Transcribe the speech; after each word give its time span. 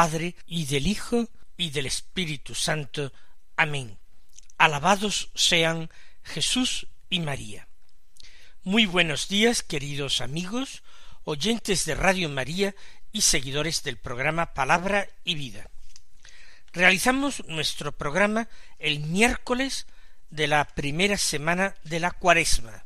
Padre 0.00 0.34
y 0.46 0.64
del 0.64 0.86
Hijo 0.86 1.28
y 1.58 1.68
del 1.72 1.84
Espíritu 1.84 2.54
Santo. 2.54 3.12
Amén. 3.54 3.98
Alabados 4.56 5.28
sean 5.34 5.90
Jesús 6.22 6.86
y 7.10 7.20
María. 7.20 7.68
Muy 8.62 8.86
buenos 8.86 9.28
días, 9.28 9.62
queridos 9.62 10.22
amigos, 10.22 10.82
oyentes 11.24 11.84
de 11.84 11.96
Radio 11.96 12.30
María 12.30 12.74
y 13.12 13.20
seguidores 13.20 13.82
del 13.82 13.98
programa 13.98 14.54
Palabra 14.54 15.06
y 15.22 15.34
Vida. 15.34 15.68
Realizamos 16.72 17.44
nuestro 17.46 17.92
programa 17.92 18.48
el 18.78 19.00
miércoles 19.00 19.86
de 20.30 20.46
la 20.46 20.64
primera 20.64 21.18
semana 21.18 21.74
de 21.84 22.00
la 22.00 22.12
cuaresma. 22.12 22.84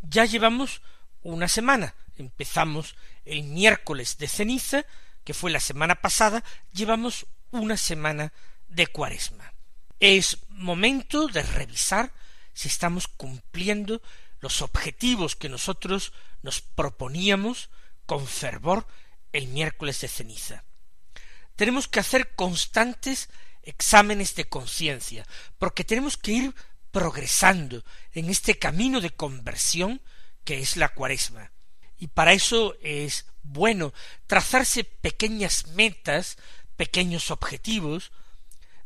Ya 0.00 0.26
llevamos 0.26 0.80
una 1.24 1.48
semana, 1.48 1.96
empezamos 2.18 2.94
el 3.24 3.42
miércoles 3.42 4.16
de 4.18 4.28
ceniza, 4.28 4.86
que 5.24 5.34
fue 5.34 5.50
la 5.50 5.60
semana 5.60 5.96
pasada, 5.96 6.44
llevamos 6.72 7.26
una 7.50 7.76
semana 7.76 8.32
de 8.68 8.86
cuaresma. 8.86 9.54
Es 10.00 10.38
momento 10.48 11.28
de 11.28 11.42
revisar 11.42 12.12
si 12.52 12.68
estamos 12.68 13.08
cumpliendo 13.08 14.02
los 14.40 14.62
objetivos 14.62 15.36
que 15.36 15.48
nosotros 15.48 16.12
nos 16.42 16.60
proponíamos 16.60 17.70
con 18.06 18.26
fervor 18.26 18.86
el 19.32 19.48
miércoles 19.48 20.00
de 20.00 20.08
ceniza. 20.08 20.64
Tenemos 21.56 21.88
que 21.88 22.00
hacer 22.00 22.34
constantes 22.34 23.30
exámenes 23.62 24.34
de 24.34 24.44
conciencia, 24.44 25.26
porque 25.58 25.84
tenemos 25.84 26.16
que 26.16 26.32
ir 26.32 26.54
progresando 26.90 27.84
en 28.12 28.28
este 28.28 28.58
camino 28.58 29.00
de 29.00 29.10
conversión 29.10 30.02
que 30.44 30.60
es 30.60 30.76
la 30.76 30.90
cuaresma. 30.90 31.53
Y 31.98 32.08
para 32.08 32.32
eso 32.32 32.76
es 32.82 33.26
bueno 33.42 33.92
trazarse 34.26 34.84
pequeñas 34.84 35.68
metas, 35.68 36.36
pequeños 36.76 37.30
objetivos, 37.30 38.12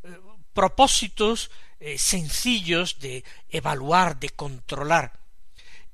eh, 0.03 0.17
propósitos 0.53 1.51
eh, 1.81 1.99
sencillos 1.99 2.99
de 2.99 3.25
evaluar, 3.49 4.19
de 4.19 4.31
controlar, 4.31 5.21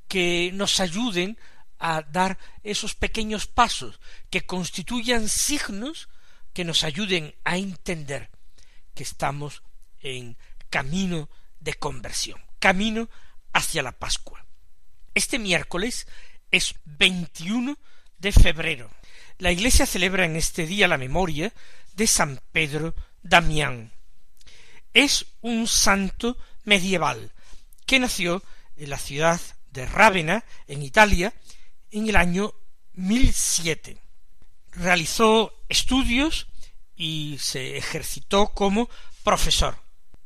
que 0.09 0.51
nos 0.55 0.81
ayuden 0.81 1.39
a 1.79 2.03
dar 2.03 2.39
esos 2.63 2.95
pequeños 2.95 3.47
pasos, 3.47 4.01
que 4.31 4.47
constituyan 4.47 5.29
signos 5.29 6.09
que 6.55 6.65
nos 6.65 6.85
ayuden 6.85 7.35
a 7.45 7.59
entender 7.59 8.31
que 8.95 9.03
estamos 9.03 9.63
en 10.01 10.39
camino 10.71 11.29
de 11.61 11.75
conversión, 11.75 12.41
camino 12.61 13.09
hacia 13.53 13.83
la 13.83 13.93
Pascua. 13.93 14.47
Este 15.15 15.39
miércoles 15.39 16.07
es 16.55 16.77
21 16.85 17.77
de 18.19 18.33
febrero. 18.33 18.89
La 19.39 19.51
Iglesia 19.51 19.87
celebra 19.87 20.25
en 20.25 20.37
este 20.37 20.67
día 20.67 20.87
la 20.87 20.99
memoria 20.99 21.53
de 21.95 22.07
San 22.07 22.41
Pedro 22.53 22.95
Damián. 23.23 23.93
Es 24.93 25.27
un 25.41 25.67
santo 25.67 26.37
medieval 26.63 27.33
que 27.87 27.99
nació 27.99 28.43
en 28.77 28.91
la 28.91 28.99
ciudad 28.99 29.41
de 29.73 29.87
Rávena, 29.87 30.45
en 30.69 30.83
Italia, 30.83 31.35
en 31.91 32.09
el 32.09 32.15
año 32.15 32.55
1007. 32.93 33.99
Realizó 34.71 35.65
estudios 35.69 36.47
y 36.95 37.37
se 37.41 37.77
ejercitó 37.77 38.49
como 38.55 38.89
profesor. 39.25 39.77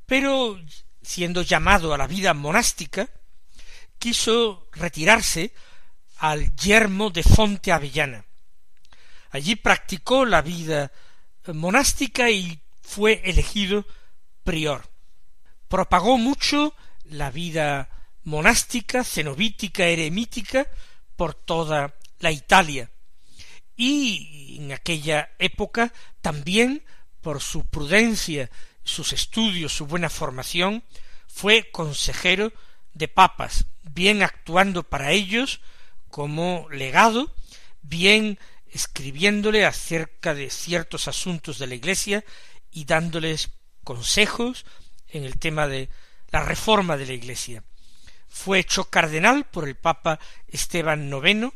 Pero, 0.04 0.60
siendo 1.00 1.40
llamado 1.40 1.94
a 1.94 1.98
la 1.98 2.06
vida 2.06 2.34
monástica, 2.34 3.08
quiso 3.98 4.68
retirarse 4.72 5.52
al 6.18 6.54
yermo 6.56 7.10
de 7.10 7.22
Fonte 7.22 7.72
Avellana. 7.72 8.24
Allí 9.30 9.56
practicó 9.56 10.24
la 10.24 10.42
vida 10.42 10.90
monástica 11.46 12.30
y 12.30 12.60
fue 12.82 13.22
elegido 13.24 13.86
prior. 14.42 14.88
Propagó 15.68 16.18
mucho 16.18 16.74
la 17.04 17.30
vida 17.30 17.88
monástica, 18.24 19.04
cenobítica, 19.04 19.86
eremítica 19.86 20.66
por 21.16 21.34
toda 21.34 21.94
la 22.18 22.32
Italia. 22.32 22.90
Y 23.76 24.56
en 24.58 24.72
aquella 24.72 25.30
época 25.38 25.92
también, 26.20 26.82
por 27.20 27.40
su 27.40 27.66
prudencia, 27.66 28.50
sus 28.82 29.12
estudios, 29.12 29.72
su 29.72 29.86
buena 29.86 30.10
formación, 30.10 30.82
fue 31.26 31.70
consejero 31.70 32.52
de 32.94 33.06
papas, 33.06 33.66
bien 33.84 34.22
actuando 34.22 34.82
para 34.82 35.12
ellos 35.12 35.60
como 36.10 36.66
legado, 36.70 37.34
bien 37.82 38.38
escribiéndole 38.70 39.64
acerca 39.64 40.34
de 40.34 40.50
ciertos 40.50 41.08
asuntos 41.08 41.58
de 41.58 41.66
la 41.66 41.74
Iglesia 41.74 42.24
y 42.70 42.84
dándoles 42.84 43.50
consejos 43.84 44.66
en 45.08 45.24
el 45.24 45.38
tema 45.38 45.66
de 45.66 45.88
la 46.30 46.42
reforma 46.42 46.96
de 46.96 47.06
la 47.06 47.14
Iglesia. 47.14 47.64
Fue 48.28 48.58
hecho 48.58 48.90
cardenal 48.90 49.44
por 49.44 49.66
el 49.66 49.74
Papa 49.74 50.18
Esteban 50.46 51.10
IX 51.10 51.50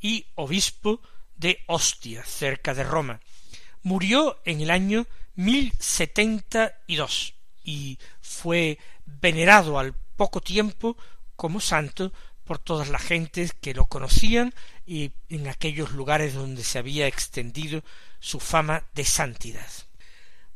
y 0.00 0.26
obispo 0.34 1.00
de 1.36 1.60
Ostia, 1.66 2.22
cerca 2.24 2.74
de 2.74 2.84
Roma. 2.84 3.20
Murió 3.82 4.40
en 4.44 4.60
el 4.60 4.70
año 4.70 5.06
mil 5.34 5.72
setenta 5.78 6.78
y 6.86 6.96
dos 6.96 7.34
y 7.64 7.98
fue 8.20 8.78
venerado 9.06 9.78
al 9.78 9.94
poco 10.16 10.42
tiempo 10.42 10.98
como 11.36 11.60
santo 11.60 12.12
por 12.50 12.58
todas 12.58 12.88
las 12.88 13.02
gentes 13.02 13.52
que 13.52 13.74
lo 13.74 13.84
conocían 13.84 14.52
y 14.84 15.12
en 15.28 15.46
aquellos 15.46 15.92
lugares 15.92 16.34
donde 16.34 16.64
se 16.64 16.80
había 16.80 17.06
extendido 17.06 17.84
su 18.18 18.40
fama 18.40 18.88
de 18.92 19.04
santidad. 19.04 19.68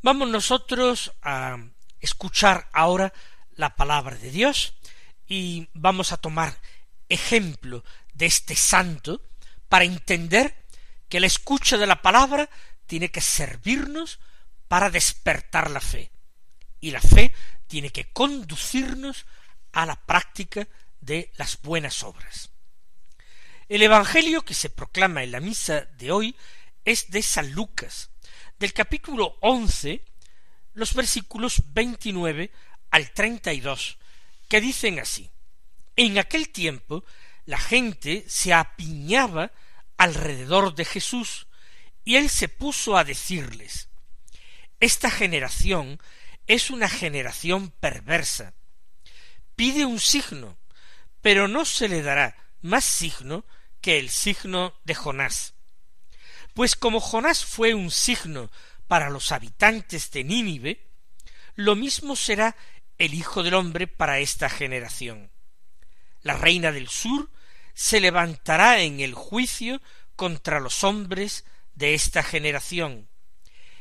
Vamos 0.02 0.28
nosotros 0.28 1.12
a 1.22 1.56
escuchar 2.00 2.68
ahora 2.72 3.12
la 3.54 3.76
palabra 3.76 4.16
de 4.16 4.32
Dios 4.32 4.74
y 5.28 5.68
vamos 5.72 6.10
a 6.10 6.16
tomar 6.16 6.58
ejemplo 7.08 7.84
de 8.12 8.26
este 8.26 8.56
santo 8.56 9.22
para 9.68 9.84
entender 9.84 10.52
que 11.08 11.20
la 11.20 11.28
escucha 11.28 11.78
de 11.78 11.86
la 11.86 12.02
palabra 12.02 12.50
tiene 12.88 13.12
que 13.12 13.20
servirnos 13.20 14.18
para 14.66 14.90
despertar 14.90 15.70
la 15.70 15.80
fe 15.80 16.10
y 16.80 16.90
la 16.90 17.00
fe 17.00 17.32
tiene 17.68 17.90
que 17.90 18.10
conducirnos 18.10 19.26
a 19.70 19.86
la 19.86 19.94
práctica 19.94 20.66
de 21.04 21.32
las 21.36 21.60
buenas 21.62 22.02
obras. 22.02 22.50
El 23.68 23.82
Evangelio 23.82 24.44
que 24.44 24.54
se 24.54 24.70
proclama 24.70 25.22
en 25.22 25.32
la 25.32 25.40
misa 25.40 25.82
de 25.82 26.12
hoy 26.12 26.36
es 26.84 27.10
de 27.10 27.22
San 27.22 27.52
Lucas, 27.52 28.10
del 28.58 28.72
capítulo 28.72 29.36
once, 29.40 30.04
los 30.74 30.94
versículos 30.94 31.62
veintinueve 31.72 32.50
al 32.90 33.10
treinta 33.12 33.52
y 33.52 33.60
dos, 33.60 33.98
que 34.48 34.60
dicen 34.60 34.98
así 34.98 35.30
En 35.96 36.18
aquel 36.18 36.50
tiempo 36.50 37.04
la 37.46 37.58
gente 37.58 38.24
se 38.28 38.52
apiñaba 38.52 39.52
alrededor 39.96 40.74
de 40.74 40.84
Jesús, 40.84 41.46
y 42.04 42.16
él 42.16 42.28
se 42.28 42.48
puso 42.48 42.96
a 42.96 43.04
decirles 43.04 43.88
Esta 44.80 45.10
generación 45.10 45.98
es 46.46 46.70
una 46.70 46.88
generación 46.88 47.70
perversa. 47.70 48.54
Pide 49.56 49.86
un 49.86 50.00
signo, 50.00 50.58
pero 51.24 51.48
no 51.48 51.64
se 51.64 51.88
le 51.88 52.02
dará 52.02 52.36
más 52.60 52.84
signo 52.84 53.46
que 53.80 53.98
el 53.98 54.10
signo 54.10 54.74
de 54.84 54.94
Jonás. 54.94 55.54
Pues 56.52 56.76
como 56.76 57.00
Jonás 57.00 57.46
fue 57.46 57.72
un 57.72 57.90
signo 57.90 58.50
para 58.88 59.08
los 59.08 59.32
habitantes 59.32 60.10
de 60.10 60.22
Nínive, 60.22 60.86
lo 61.54 61.76
mismo 61.76 62.14
será 62.14 62.54
el 62.98 63.14
Hijo 63.14 63.42
del 63.42 63.54
Hombre 63.54 63.86
para 63.86 64.18
esta 64.18 64.50
generación. 64.50 65.32
La 66.20 66.34
reina 66.34 66.72
del 66.72 66.90
sur 66.90 67.30
se 67.72 68.00
levantará 68.00 68.82
en 68.82 69.00
el 69.00 69.14
juicio 69.14 69.80
contra 70.16 70.60
los 70.60 70.84
hombres 70.84 71.46
de 71.74 71.94
esta 71.94 72.22
generación, 72.22 73.08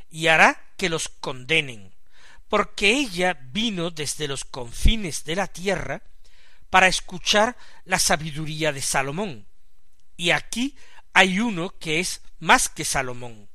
y 0.10 0.28
hará 0.28 0.72
que 0.78 0.88
los 0.88 1.10
condenen, 1.10 1.94
porque 2.48 2.92
ella 2.92 3.34
vino 3.34 3.92
desde 3.92 4.30
los 4.30 4.46
confines 4.46 5.26
de 5.26 5.36
la 5.36 5.48
tierra 5.48 6.04
para 6.74 6.88
escuchar 6.88 7.56
la 7.86 8.00
sabiduría 8.00 8.72
de 8.72 8.82
Salomón. 8.82 9.46
Y 10.18 10.32
aquí 10.32 10.76
hay 11.14 11.40
uno 11.40 11.78
que 11.78 12.00
es 12.00 12.22
más 12.40 12.68
que 12.68 12.84
Salomón. 12.84 13.48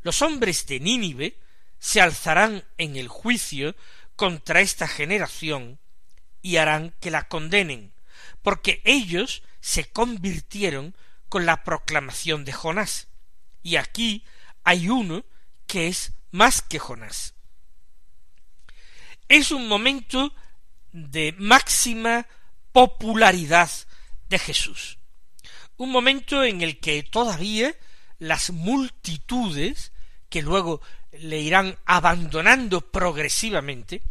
Los 0.00 0.22
hombres 0.22 0.66
de 0.66 0.80
Nínive 0.80 1.38
se 1.78 2.00
alzarán 2.00 2.64
en 2.78 2.96
el 2.96 3.08
juicio 3.08 3.76
contra 4.16 4.62
esta 4.62 4.88
generación 4.88 5.78
y 6.40 6.56
harán 6.56 6.94
que 7.00 7.10
la 7.10 7.28
condenen, 7.28 7.92
porque 8.40 8.80
ellos 8.86 9.42
se 9.60 9.90
convirtieron 9.90 10.96
con 11.28 11.44
la 11.44 11.62
proclamación 11.64 12.46
de 12.46 12.54
Jonás. 12.54 13.08
Y 13.62 13.76
aquí 13.76 14.24
hay 14.64 14.88
uno 14.88 15.26
que 15.66 15.88
es 15.88 16.12
más 16.30 16.62
que 16.62 16.78
Jonás. 16.78 17.34
Es 19.28 19.52
un 19.52 19.68
momento 19.68 20.34
de 20.92 21.34
máxima 21.38 22.26
popularidad 22.72 23.70
de 24.28 24.38
Jesús. 24.38 24.98
Un 25.76 25.90
momento 25.90 26.44
en 26.44 26.60
el 26.60 26.78
que 26.78 27.02
todavía 27.02 27.74
las 28.18 28.50
multitudes, 28.50 29.92
que 30.28 30.42
luego 30.42 30.80
le 31.12 31.40
irán 31.40 31.78
abandonando 31.84 32.80
progresivamente, 32.80 34.02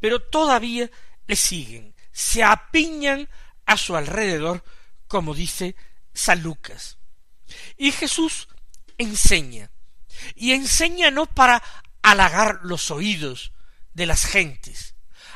pero 0.00 0.20
todavía 0.20 0.90
le 1.26 1.36
siguen, 1.36 1.94
se 2.12 2.44
apiñan 2.44 3.28
a 3.66 3.76
su 3.76 3.96
alrededor, 3.96 4.62
como 5.08 5.34
dice 5.34 5.76
San 6.12 6.42
Lucas. 6.42 6.98
Y 7.76 7.92
Jesús 7.92 8.48
enseña, 8.98 9.70
y 10.34 10.52
enseña 10.52 11.10
no 11.10 11.26
para 11.26 11.62
halagar 12.02 12.60
los 12.62 12.90
oídos 12.90 13.52
de 13.94 14.06
las 14.06 14.26
gentes, 14.26 14.93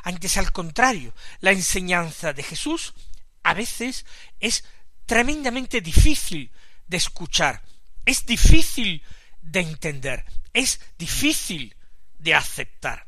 antes 0.09 0.39
al 0.39 0.53
contrario, 0.53 1.15
la 1.41 1.53
enseñanza 1.53 2.33
de 2.33 2.43
Jesús 2.43 2.95
a 3.43 3.53
veces 3.53 4.07
es 4.41 4.65
tremendamente 5.05 5.83
difícil 5.83 6.51
de 6.87 6.97
escuchar, 6.97 7.63
es 8.07 8.25
difícil 8.25 9.03
de 9.43 9.61
entender, 9.61 10.25
es 10.55 10.81
difícil 10.97 11.77
de 12.19 12.35
aceptar. 12.35 13.07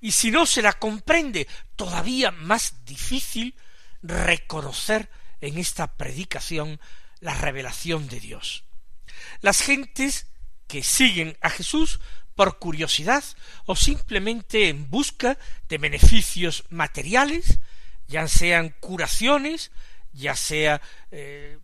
Y 0.00 0.12
si 0.12 0.30
no 0.30 0.46
se 0.46 0.62
la 0.62 0.74
comprende, 0.74 1.48
todavía 1.74 2.30
más 2.30 2.84
difícil 2.84 3.56
reconocer 4.00 5.10
en 5.40 5.58
esta 5.58 5.96
predicación 5.96 6.80
la 7.18 7.34
revelación 7.34 8.06
de 8.06 8.20
Dios. 8.20 8.62
Las 9.40 9.62
gentes 9.62 10.28
que 10.68 10.84
siguen 10.84 11.36
a 11.40 11.50
Jesús 11.50 11.98
por 12.34 12.58
curiosidad 12.58 13.24
o 13.66 13.76
simplemente 13.76 14.68
en 14.68 14.90
busca 14.90 15.38
de 15.68 15.78
beneficios 15.78 16.64
materiales, 16.70 17.58
ya 18.06 18.26
sean 18.28 18.74
curaciones, 18.80 19.70
ya 20.12 20.36
sea 20.36 20.80
eh, 21.10 21.58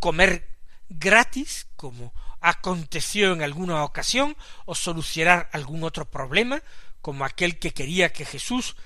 comer 0.00 0.48
gratis, 0.88 1.66
como 1.76 2.12
aconteció 2.40 3.32
en 3.32 3.42
alguna 3.42 3.84
ocasión, 3.84 4.36
o 4.64 4.74
solucionar 4.74 5.48
algún 5.52 5.84
otro 5.84 6.10
problema, 6.10 6.62
como 7.00 7.24
aquel 7.24 7.58
que 7.58 7.72
quería 7.72 8.12
que 8.12 8.24
Jesús 8.24 8.76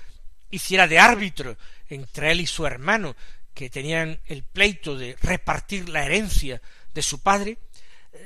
hiciera 0.51 0.87
de 0.87 0.99
árbitro 0.99 1.57
entre 1.89 2.31
él 2.31 2.41
y 2.41 2.47
su 2.47 2.65
hermano, 2.65 3.15
que 3.53 3.69
tenían 3.69 4.19
el 4.25 4.43
pleito 4.43 4.97
de 4.97 5.17
repartir 5.21 5.89
la 5.89 6.05
herencia 6.05 6.61
de 6.93 7.01
su 7.01 7.21
padre, 7.21 7.57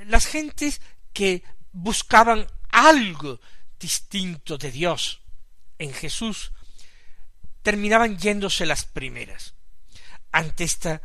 las 0.05 0.25
gentes 0.25 0.81
que 1.13 1.43
buscaban 1.71 2.47
algo 2.71 3.39
distinto 3.79 4.57
de 4.57 4.71
Dios 4.71 5.21
en 5.77 5.93
Jesús, 5.93 6.51
terminaban 7.61 8.17
yéndose 8.17 8.65
las 8.65 8.85
primeras 8.85 9.53
ante 10.31 10.63
esta 10.63 11.01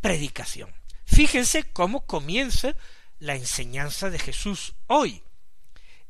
predicación. 0.00 0.72
Fíjense 1.04 1.64
cómo 1.72 2.06
comienza 2.06 2.74
la 3.18 3.34
enseñanza 3.34 4.10
de 4.10 4.18
Jesús 4.18 4.74
hoy. 4.86 5.22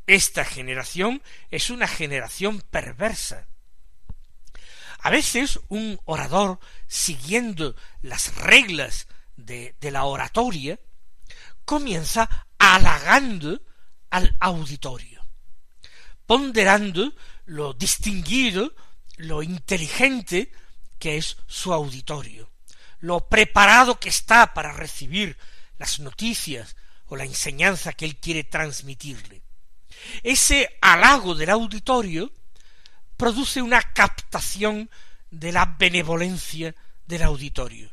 Esta 0.07 0.45
generación 0.45 1.23
es 1.51 1.71
una 1.71 1.87
generación 1.87 2.61
perversa. 2.61 3.47
A 4.99 5.11
veces 5.11 5.61
un 5.69 5.99
orador, 6.05 6.61
siguiendo 6.87 7.75
las 8.03 8.35
reglas 8.35 9.07
de, 9.37 9.75
de 9.81 9.91
la 9.91 10.05
oratoria, 10.05 10.79
comienza 11.65 12.47
halagando 12.59 13.63
al 14.11 14.37
auditorio, 14.41 15.27
ponderando 16.27 17.15
lo 17.47 17.73
distinguido, 17.73 18.75
lo 19.17 19.43
inteligente 19.43 20.53
que 20.99 21.17
es 21.17 21.37
su 21.47 21.73
auditorio, 21.73 22.51
lo 23.01 23.29
preparado 23.29 23.99
que 23.99 24.09
está 24.09 24.53
para 24.53 24.73
recibir 24.73 25.39
las 25.79 26.01
noticias 26.01 26.77
o 27.07 27.17
la 27.17 27.25
enseñanza 27.25 27.93
que 27.93 28.05
él 28.05 28.17
quiere 28.17 28.45
transmitirle. 28.45 29.43
Ese 30.23 30.79
halago 30.81 31.35
del 31.35 31.51
auditorio 31.51 32.33
produce 33.17 33.63
una 33.63 33.83
captación 33.83 34.91
de 35.31 35.53
la 35.53 35.77
benevolencia 35.79 36.75
del 37.07 37.23
auditorio. 37.23 37.91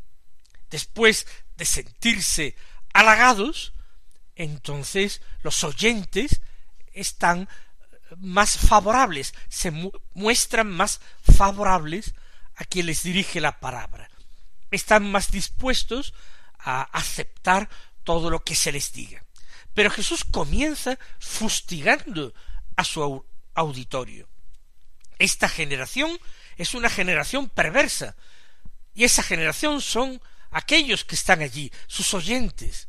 Después 0.70 1.28
de 1.56 1.66
sentirse 1.66 2.56
halagados, 2.94 3.74
entonces 4.38 5.22
los 5.44 5.64
oyentes 5.64 6.42
están 6.94 7.50
más 8.18 8.58
favorables, 8.58 9.34
se 9.50 9.72
muestran 10.14 10.72
más 10.72 11.02
favorables 11.22 12.14
a 12.56 12.64
quien 12.64 12.86
les 12.86 13.04
dirige 13.04 13.42
la 13.42 13.60
palabra. 13.60 14.10
Están 14.72 15.12
más 15.12 15.32
dispuestos 15.32 16.14
a 16.60 16.84
aceptar 16.84 17.70
todo 18.04 18.30
lo 18.30 18.44
que 18.44 18.56
se 18.56 18.72
les 18.72 18.94
diga. 18.94 19.24
Pero 19.74 19.92
Jesús 19.92 20.24
comienza 20.24 20.98
fustigando 21.20 22.34
a 22.76 22.84
su 22.84 23.26
auditorio. 23.54 24.28
Esta 25.20 25.50
generación 25.50 26.18
es 26.58 26.74
una 26.74 26.90
generación 26.90 27.50
perversa, 27.50 28.16
y 28.94 29.04
esa 29.04 29.22
generación 29.22 29.82
son 29.82 30.22
aquellos 30.50 31.06
que 31.06 31.16
están 31.16 31.42
allí, 31.42 31.72
sus 31.86 32.14
oyentes, 32.14 32.88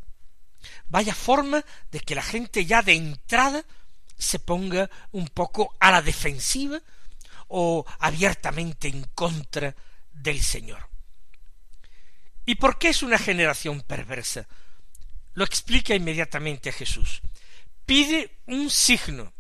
vaya 0.89 1.15
forma 1.15 1.65
de 1.91 2.01
que 2.01 2.15
la 2.15 2.23
gente 2.23 2.65
ya 2.65 2.83
de 2.83 2.95
entrada 2.95 3.65
se 4.17 4.39
ponga 4.39 4.91
un 5.13 5.29
poco 5.29 5.77
a 5.81 5.91
la 5.91 6.03
defensiva 6.03 6.81
o 7.49 7.85
abiertamente 8.01 8.89
en 8.89 9.05
contra 9.15 9.75
del 10.13 10.41
Señor. 10.43 10.89
¿Y 12.45 12.57
por 12.57 12.79
qué 12.79 12.89
es 12.89 13.03
una 13.03 13.19
generación 13.19 13.83
perversa? 13.83 14.47
Lo 15.35 15.45
explica 15.45 15.95
inmediatamente 15.95 16.73
Jesús. 16.73 17.21
Pide 17.85 18.39
un 18.47 18.71
signo, 18.71 19.33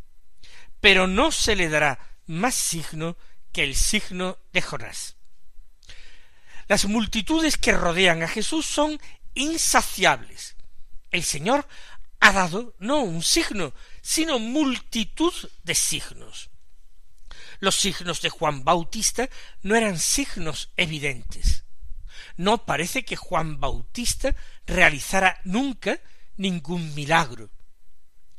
pero 0.80 1.06
no 1.06 1.32
se 1.32 1.56
le 1.56 1.68
dará 1.68 1.98
más 2.26 2.54
signo 2.54 3.16
que 3.52 3.64
el 3.64 3.74
signo 3.74 4.38
de 4.52 4.62
Jonás. 4.62 5.16
Las 6.68 6.84
multitudes 6.84 7.56
que 7.56 7.72
rodean 7.72 8.22
a 8.22 8.28
Jesús 8.28 8.66
son 8.66 9.00
insaciables, 9.34 10.54
el 11.10 11.24
Señor 11.24 11.66
ha 12.20 12.32
dado 12.32 12.74
no 12.78 13.02
un 13.02 13.22
signo, 13.22 13.72
sino 14.02 14.38
multitud 14.38 15.32
de 15.62 15.74
signos. 15.74 16.50
Los 17.60 17.76
signos 17.76 18.22
de 18.22 18.30
Juan 18.30 18.64
Bautista 18.64 19.28
no 19.62 19.74
eran 19.74 19.98
signos 19.98 20.70
evidentes. 20.76 21.64
No 22.36 22.64
parece 22.64 23.04
que 23.04 23.16
Juan 23.16 23.58
Bautista 23.58 24.34
realizara 24.66 25.40
nunca 25.44 26.00
ningún 26.36 26.94
milagro. 26.94 27.50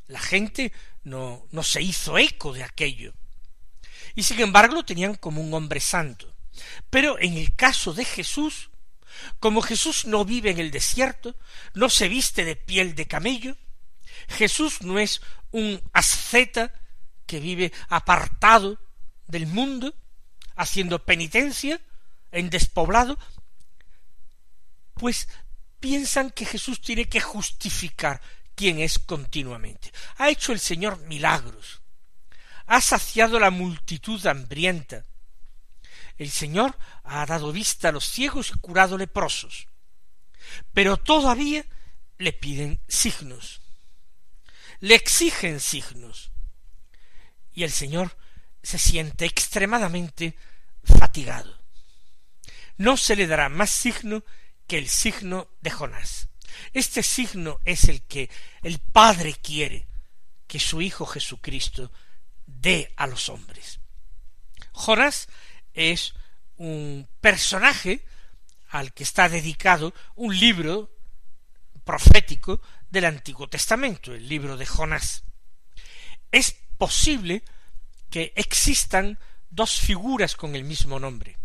La 0.08 0.20
gente 0.20 0.72
no, 1.04 1.46
no 1.52 1.64
se 1.64 1.82
hizo 1.82 2.18
eco 2.18 2.54
de 2.54 2.64
aquello. 2.64 3.14
Y 4.16 4.24
sin 4.24 4.40
embargo 4.40 4.76
lo 4.76 4.86
tenían 4.86 5.16
como 5.16 5.42
un 5.42 5.54
hombre 5.54 5.80
santo. 5.80 6.34
Pero 6.90 7.20
en 7.20 7.38
el 7.38 7.56
caso 7.56 7.94
de 7.94 8.06
Jesús, 8.06 8.70
como 9.40 9.62
Jesús 9.62 10.06
no 10.06 10.26
vive 10.26 10.52
en 10.52 10.60
el 10.60 10.72
desierto, 10.72 11.36
no 11.74 11.90
se 11.90 12.08
viste 12.08 12.46
de 12.46 12.56
piel 12.56 12.96
de 12.96 13.08
camello, 13.08 13.58
Jesús 14.28 14.82
no 14.82 15.00
es 15.00 15.22
un 15.52 15.82
asceta 15.94 16.74
que 17.26 17.40
vive 17.40 17.72
apartado 17.90 18.80
del 19.28 19.48
mundo, 19.48 19.94
haciendo 20.56 21.06
penitencia 21.06 21.80
en 22.32 22.50
despoblado, 22.50 23.18
pues 24.96 25.30
piensan 25.80 26.32
que 26.32 26.46
Jesús 26.46 26.82
tiene 26.82 27.06
que 27.06 27.22
justificar 27.22 28.22
quién 28.56 28.80
es 28.80 29.00
continuamente. 29.00 29.92
Ha 30.18 30.30
hecho 30.30 30.52
el 30.52 30.60
Señor 30.60 31.00
milagros, 31.06 31.82
ha 32.66 32.82
saciado 32.82 33.40
la 33.40 33.52
multitud 33.52 34.26
hambrienta, 34.28 35.06
el 36.20 36.30
Señor 36.30 36.78
ha 37.04 37.26
dado 37.26 37.52
vista 37.52 37.90
a 37.90 37.92
los 37.94 38.06
ciegos 38.06 38.52
y 38.54 38.60
curado 38.60 38.98
leprosos. 38.98 39.68
Pero 40.74 40.98
todavía 40.98 41.66
le 42.18 42.34
piden 42.34 42.82
signos. 42.88 43.62
Le 44.82 44.96
exigen 44.96 45.62
signos. 45.62 46.32
Y 47.54 47.64
el 47.64 47.72
Señor 47.72 48.18
se 48.62 48.78
siente 48.78 49.26
extremadamente 49.26 50.38
fatigado. 50.84 51.58
No 52.76 52.98
se 52.98 53.16
le 53.16 53.26
dará 53.26 53.48
más 53.48 53.70
signo 53.70 54.24
que 54.68 54.78
el 54.78 54.90
signo 54.90 55.50
de 55.62 55.72
Jonás. 55.72 56.28
Este 56.74 57.02
signo 57.02 57.60
es 57.64 57.86
el 57.86 58.02
que 58.04 58.30
el 58.62 58.80
Padre 58.80 59.36
quiere 59.42 59.88
que 60.48 60.60
su 60.60 60.82
Hijo 60.82 61.06
Jesucristo 61.06 61.94
dé 62.46 62.94
a 62.98 63.08
los 63.08 63.30
hombres. 63.30 63.80
Jonás 64.74 65.30
es 65.80 66.14
un 66.58 67.08
personaje 67.22 68.04
al 68.70 68.94
que 68.94 69.04
está 69.04 69.30
dedicado 69.30 69.94
un 70.16 70.38
libro 70.38 70.92
profético 71.86 72.62
del 72.90 73.06
Antiguo 73.06 73.48
Testamento, 73.48 74.14
el 74.14 74.28
libro 74.28 74.58
de 74.58 74.66
Jonás. 74.66 75.24
Es 76.32 76.56
posible 76.78 77.44
que 78.10 78.34
existan 78.36 79.18
dos 79.50 79.80
figuras 79.80 80.36
con 80.36 80.56
el 80.56 80.66
mismo 80.66 81.00
nombre. 81.00 81.38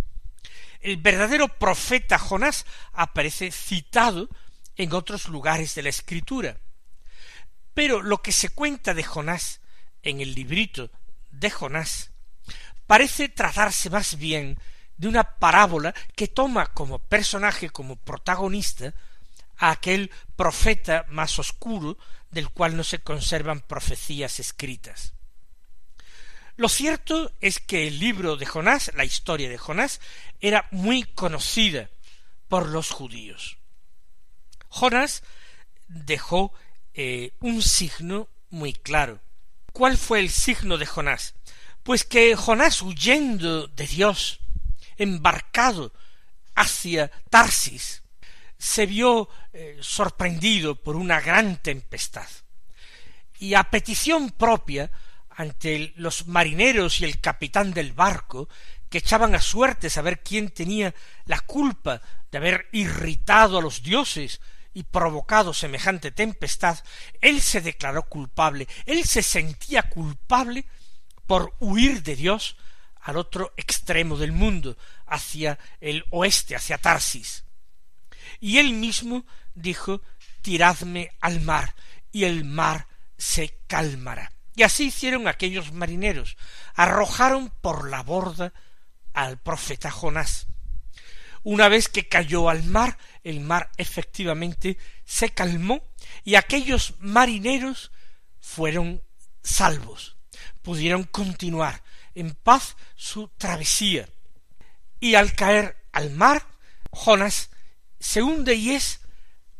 El 0.80 0.96
verdadero 0.96 1.48
profeta 1.48 2.18
Jonás 2.18 2.66
aparece 2.92 3.52
citado 3.52 4.28
en 4.76 4.92
otros 4.92 5.28
lugares 5.28 5.74
de 5.76 5.82
la 5.82 5.88
Escritura. 5.90 6.58
Pero 7.72 8.02
lo 8.02 8.20
que 8.20 8.32
se 8.32 8.50
cuenta 8.50 8.94
de 8.94 9.04
Jonás 9.04 9.60
en 10.02 10.20
el 10.20 10.34
librito 10.34 10.90
de 11.30 11.50
Jonás 11.50 12.10
parece 12.86 13.28
tratarse 13.28 13.90
más 13.90 14.16
bien 14.16 14.58
de 14.96 15.08
una 15.08 15.38
parábola 15.38 15.94
que 16.14 16.28
toma 16.28 16.66
como 16.66 16.98
personaje, 16.98 17.70
como 17.70 17.96
protagonista, 17.96 18.94
a 19.56 19.70
aquel 19.70 20.10
profeta 20.36 21.04
más 21.08 21.38
oscuro 21.38 21.98
del 22.30 22.50
cual 22.50 22.76
no 22.76 22.84
se 22.84 22.98
conservan 22.98 23.60
profecías 23.60 24.40
escritas. 24.40 25.14
Lo 26.56 26.68
cierto 26.68 27.32
es 27.40 27.58
que 27.58 27.88
el 27.88 27.98
libro 27.98 28.36
de 28.36 28.46
Jonás, 28.46 28.92
la 28.94 29.04
historia 29.04 29.48
de 29.48 29.58
Jonás, 29.58 30.00
era 30.40 30.68
muy 30.70 31.02
conocida 31.02 31.90
por 32.48 32.68
los 32.68 32.90
judíos. 32.90 33.58
Jonás 34.68 35.24
dejó 35.88 36.52
eh, 36.94 37.32
un 37.40 37.62
signo 37.62 38.28
muy 38.50 38.72
claro. 38.72 39.20
¿Cuál 39.72 39.96
fue 39.96 40.20
el 40.20 40.30
signo 40.30 40.78
de 40.78 40.86
Jonás? 40.86 41.34
Pues 41.84 42.04
que 42.04 42.34
Jonás 42.34 42.80
huyendo 42.80 43.66
de 43.66 43.86
Dios, 43.86 44.40
embarcado 44.96 45.92
hacia 46.54 47.10
Tarsis, 47.28 48.02
se 48.56 48.86
vio 48.86 49.28
eh, 49.52 49.76
sorprendido 49.82 50.76
por 50.76 50.96
una 50.96 51.20
gran 51.20 51.58
tempestad. 51.58 52.26
Y 53.38 53.52
a 53.52 53.64
petición 53.64 54.30
propia, 54.30 54.90
ante 55.28 55.92
los 55.96 56.26
marineros 56.26 57.02
y 57.02 57.04
el 57.04 57.20
capitán 57.20 57.74
del 57.74 57.92
barco, 57.92 58.48
que 58.88 58.98
echaban 58.98 59.34
a 59.34 59.40
suerte 59.42 59.90
saber 59.90 60.22
quién 60.22 60.48
tenía 60.48 60.94
la 61.26 61.40
culpa 61.40 62.00
de 62.32 62.38
haber 62.38 62.66
irritado 62.72 63.58
a 63.58 63.62
los 63.62 63.82
dioses 63.82 64.40
y 64.72 64.84
provocado 64.84 65.52
semejante 65.52 66.12
tempestad, 66.12 66.78
él 67.20 67.42
se 67.42 67.60
declaró 67.60 68.04
culpable, 68.04 68.68
él 68.86 69.04
se 69.04 69.22
sentía 69.22 69.82
culpable 69.82 70.64
por 71.26 71.54
huir 71.60 72.02
de 72.02 72.16
Dios 72.16 72.56
al 73.00 73.16
otro 73.16 73.52
extremo 73.56 74.16
del 74.16 74.32
mundo, 74.32 74.76
hacia 75.06 75.58
el 75.80 76.04
oeste, 76.10 76.56
hacia 76.56 76.78
Tarsis. 76.78 77.44
Y 78.40 78.58
él 78.58 78.72
mismo 78.72 79.26
dijo 79.54 80.00
tiradme 80.42 81.10
al 81.20 81.40
mar, 81.40 81.74
y 82.12 82.24
el 82.24 82.44
mar 82.44 82.86
se 83.16 83.58
calmará. 83.66 84.32
Y 84.56 84.62
así 84.62 84.86
hicieron 84.86 85.26
aquellos 85.26 85.72
marineros, 85.72 86.36
arrojaron 86.74 87.50
por 87.60 87.88
la 87.90 88.02
borda 88.02 88.52
al 89.12 89.38
profeta 89.38 89.90
Jonás. 89.90 90.46
Una 91.42 91.68
vez 91.68 91.88
que 91.88 92.08
cayó 92.08 92.48
al 92.48 92.64
mar, 92.64 92.96
el 93.22 93.40
mar 93.40 93.70
efectivamente 93.76 94.78
se 95.04 95.30
calmó 95.30 95.82
y 96.24 96.36
aquellos 96.36 96.94
marineros 97.00 97.90
fueron 98.40 99.02
salvos, 99.42 100.13
pudieron 100.64 101.04
continuar 101.04 101.82
en 102.14 102.34
paz 102.34 102.76
su 102.96 103.28
travesía. 103.36 104.08
Y 104.98 105.14
al 105.14 105.34
caer 105.34 105.76
al 105.92 106.10
mar, 106.10 106.44
Jonás 106.90 107.50
se 108.00 108.22
hunde 108.22 108.54
y 108.54 108.70
es 108.70 109.00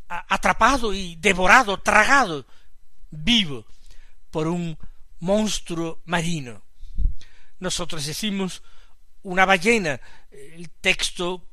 atrapado 0.07 0.93
y 0.93 1.15
devorado, 1.17 1.79
tragado, 1.79 2.45
vivo, 3.11 3.65
por 4.31 4.47
un 4.47 4.77
monstruo 5.19 6.01
marino. 6.05 6.63
Nosotros 7.59 8.05
decimos 8.05 8.63
una 9.21 9.45
ballena, 9.45 10.01
el 10.31 10.69
texto 10.69 11.47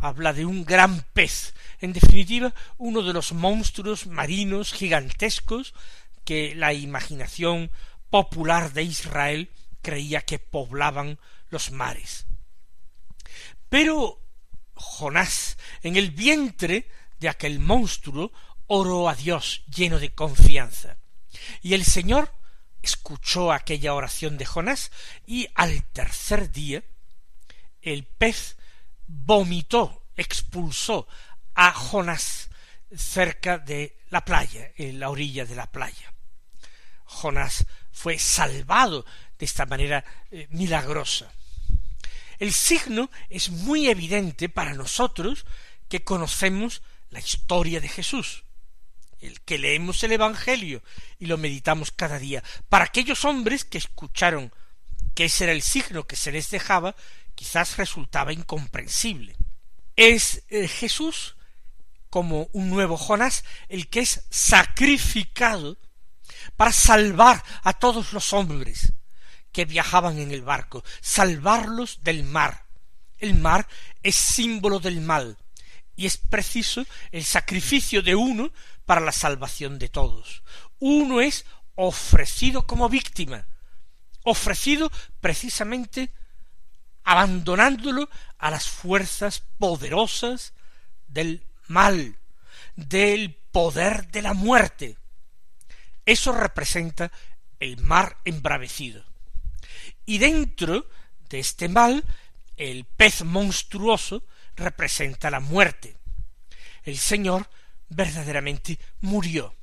habla 0.00 0.32
de 0.32 0.44
un 0.44 0.64
gran 0.64 1.02
pez, 1.12 1.54
en 1.80 1.92
definitiva, 1.92 2.54
uno 2.76 3.02
de 3.02 3.12
los 3.12 3.32
monstruos 3.32 4.06
marinos 4.06 4.72
gigantescos 4.72 5.74
que 6.24 6.54
la 6.54 6.74
imaginación 6.74 7.70
popular 8.10 8.72
de 8.72 8.82
Israel 8.82 9.50
creía 9.82 10.22
que 10.22 10.38
poblaban 10.38 11.18
los 11.50 11.70
mares. 11.70 12.26
Pero 13.68 14.20
Jonás, 14.74 15.56
en 15.82 15.96
el 15.96 16.10
vientre 16.10 16.88
de 17.20 17.28
aquel 17.28 17.58
monstruo, 17.58 18.32
oró 18.66 19.08
a 19.08 19.14
Dios 19.14 19.64
lleno 19.66 19.98
de 19.98 20.14
confianza. 20.14 20.98
Y 21.62 21.74
el 21.74 21.84
Señor 21.84 22.32
escuchó 22.82 23.52
aquella 23.52 23.94
oración 23.94 24.38
de 24.38 24.46
Jonás 24.46 24.90
y 25.26 25.48
al 25.54 25.84
tercer 25.84 26.52
día 26.52 26.82
el 27.82 28.04
pez 28.04 28.56
vomitó, 29.06 30.04
expulsó 30.16 31.06
a 31.54 31.72
Jonás 31.72 32.50
cerca 32.94 33.58
de 33.58 33.98
la 34.10 34.24
playa, 34.24 34.72
en 34.76 35.00
la 35.00 35.10
orilla 35.10 35.44
de 35.44 35.54
la 35.54 35.70
playa. 35.70 36.14
Jonás 37.04 37.66
fue 37.98 38.16
salvado 38.20 39.04
de 39.40 39.44
esta 39.44 39.66
manera 39.66 40.04
eh, 40.30 40.46
milagrosa. 40.50 41.32
El 42.38 42.52
signo 42.54 43.10
es 43.28 43.50
muy 43.50 43.88
evidente 43.88 44.48
para 44.48 44.74
nosotros 44.74 45.44
que 45.88 46.04
conocemos 46.04 46.82
la 47.10 47.18
historia 47.18 47.80
de 47.80 47.88
Jesús, 47.88 48.44
el 49.20 49.40
que 49.40 49.58
leemos 49.58 50.00
el 50.04 50.12
Evangelio 50.12 50.80
y 51.18 51.26
lo 51.26 51.38
meditamos 51.38 51.90
cada 51.90 52.20
día. 52.20 52.44
Para 52.68 52.84
aquellos 52.84 53.24
hombres 53.24 53.64
que 53.64 53.78
escucharon 53.78 54.52
que 55.16 55.24
ese 55.24 55.44
era 55.44 55.52
el 55.52 55.62
signo 55.62 56.06
que 56.06 56.14
se 56.14 56.30
les 56.30 56.50
dejaba, 56.50 56.94
quizás 57.34 57.78
resultaba 57.78 58.32
incomprensible. 58.32 59.34
Es 59.96 60.44
eh, 60.50 60.68
Jesús, 60.68 61.34
como 62.10 62.48
un 62.52 62.70
nuevo 62.70 62.96
Jonás, 62.96 63.44
el 63.68 63.88
que 63.88 64.00
es 64.00 64.24
sacrificado 64.30 65.76
para 66.56 66.72
salvar 66.72 67.42
a 67.62 67.72
todos 67.72 68.12
los 68.12 68.32
hombres 68.32 68.92
que 69.52 69.64
viajaban 69.64 70.18
en 70.18 70.30
el 70.30 70.42
barco, 70.42 70.84
salvarlos 71.00 72.02
del 72.02 72.24
mar. 72.24 72.66
El 73.18 73.34
mar 73.34 73.66
es 74.02 74.14
símbolo 74.14 74.78
del 74.78 75.00
mal, 75.00 75.36
y 75.96 76.06
es 76.06 76.16
preciso 76.16 76.86
el 77.10 77.24
sacrificio 77.24 78.02
de 78.02 78.14
uno 78.14 78.52
para 78.86 79.00
la 79.00 79.12
salvación 79.12 79.78
de 79.78 79.88
todos. 79.88 80.44
Uno 80.78 81.20
es 81.20 81.44
ofrecido 81.74 82.66
como 82.66 82.88
víctima, 82.88 83.48
ofrecido 84.22 84.92
precisamente 85.20 86.12
abandonándolo 87.02 88.08
a 88.38 88.50
las 88.50 88.68
fuerzas 88.68 89.42
poderosas 89.58 90.52
del 91.06 91.42
mal, 91.66 92.16
del 92.76 93.34
poder 93.50 94.08
de 94.08 94.22
la 94.22 94.34
muerte. 94.34 94.98
Eso 96.08 96.32
representa 96.32 97.12
el 97.60 97.76
mar 97.82 98.16
embravecido. 98.24 99.04
Y 100.06 100.16
dentro 100.16 100.88
de 101.28 101.38
este 101.38 101.68
mal, 101.68 102.02
el 102.56 102.86
pez 102.86 103.24
monstruoso 103.24 104.24
representa 104.56 105.30
la 105.30 105.40
muerte. 105.40 105.98
El 106.82 106.96
Señor 106.96 107.50
verdaderamente 107.90 108.78
murió, 109.02 109.54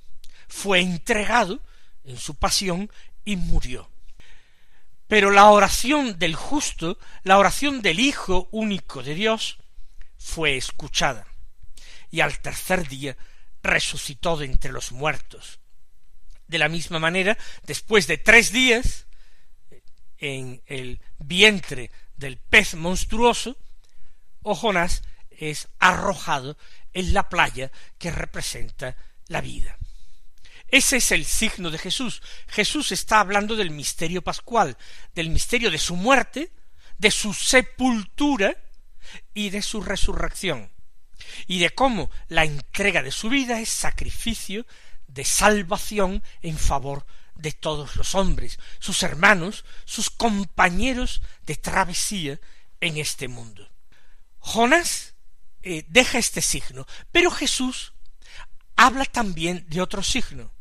fue 0.48 0.82
entregado 0.82 1.62
en 2.04 2.20
su 2.20 2.36
pasión 2.36 2.92
y 3.24 3.38
murió. 3.38 3.90
Pero 5.08 5.32
la 5.32 5.50
oración 5.50 6.20
del 6.20 6.36
justo, 6.36 7.00
la 7.24 7.40
oración 7.40 7.82
del 7.82 8.00
Hijo 8.00 8.50
único 8.52 9.02
de 9.02 9.16
Dios, 9.16 9.58
fue 10.20 10.58
escuchada, 10.58 11.25
y 12.12 12.22
al 12.22 12.38
tercer 12.38 12.88
día 12.88 13.18
resucitó 13.64 14.38
de 14.38 14.46
entre 14.46 14.72
los 14.72 14.92
muertos. 14.92 15.60
De 16.48 16.58
la 16.58 16.70
misma 16.70 17.00
manera, 17.00 17.38
después 17.64 18.08
de 18.08 18.18
tres 18.18 18.52
días, 18.52 19.06
en 20.18 20.62
el 20.68 21.02
vientre 21.18 21.92
del 22.16 22.38
pez 22.38 22.75
monstruoso, 22.75 23.58
o 24.42 24.56
Jonás 24.56 25.02
es 25.32 25.68
arrojado 25.80 26.58
en 26.94 27.14
la 27.14 27.30
playa 27.30 27.72
que 27.98 28.12
representa 28.12 28.96
la 29.28 29.42
vida. 29.42 29.78
Ese 30.68 30.98
es 30.98 31.12
el 31.12 31.25
signo 31.25 31.70
de 31.70 31.78
Jesús. 31.78 32.22
Jesús 32.48 32.92
está 32.92 33.20
hablando 33.20 33.56
del 33.56 33.72
misterio 33.72 34.22
pascual, 34.22 34.78
del 35.14 35.30
misterio 35.30 35.70
de 35.70 35.78
su 35.78 35.96
muerte, 35.96 36.52
de 36.98 37.12
su 37.12 37.34
sepultura 37.34 38.56
y 39.34 39.50
de 39.50 39.62
su 39.62 39.82
resurrección, 39.82 40.72
y 41.48 41.60
de 41.60 41.70
cómo 41.72 42.10
la 42.28 42.46
entrega 42.46 43.04
de 43.04 43.12
su 43.12 43.30
vida 43.30 43.60
es 43.60 43.70
sacrificio 43.70 44.66
de 45.07 45.24
salvación 45.24 46.24
en 46.41 46.57
favor 46.57 47.05
de 47.35 47.51
todos 47.51 47.95
los 47.95 48.15
hombres, 48.15 48.59
sus 48.79 49.03
hermanos, 49.03 49.65
sus 49.85 50.09
compañeros 50.09 51.21
de 51.45 51.55
travesía 51.55 52.39
en 52.79 52.97
este 52.97 53.27
mundo. 53.27 53.69
Jonás 54.39 55.15
eh, 55.63 55.85
deja 55.89 56.17
este 56.17 56.41
signo, 56.41 56.85
pero 57.12 57.31
Jesús 57.31 57.93
habla 58.75 59.05
también 59.05 59.65
de 59.67 59.81
otro 59.81 60.03
signo. 60.03 60.51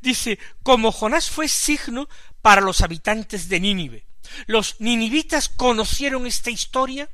Dice, 0.00 0.38
como 0.62 0.92
Jonás 0.92 1.30
fue 1.30 1.48
signo 1.48 2.08
para 2.42 2.60
los 2.60 2.80
habitantes 2.80 3.48
de 3.48 3.60
Nínive, 3.60 4.06
los 4.46 4.80
ninivitas 4.80 5.48
conocieron 5.48 6.26
esta 6.26 6.50
historia, 6.50 7.08